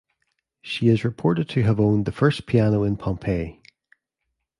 [0.63, 3.61] She is reported to have owned the first piano in Pompey.